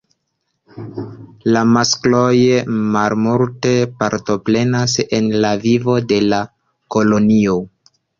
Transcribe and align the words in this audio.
La 1.55 1.61
maskloj 1.73 2.31
malmulte 2.95 3.73
partoprenas 3.99 4.95
en 5.19 5.29
la 5.45 5.53
vivo 5.67 5.99
de 6.13 6.19
la 6.33 6.41
kolonio. 6.97 7.55